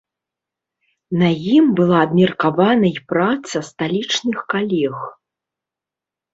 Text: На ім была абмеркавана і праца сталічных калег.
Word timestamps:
На 1.21 1.29
ім 1.57 1.65
была 1.81 1.97
абмеркавана 2.07 2.87
і 2.91 2.99
праца 3.13 3.57
сталічных 3.71 4.37
калег. 4.57 4.95